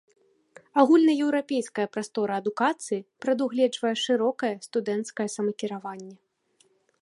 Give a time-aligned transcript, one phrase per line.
[0.83, 6.15] Агульнаеўрапейская прастора адукацыі прадугледжвае шырокае студэнцкае самакіраванне.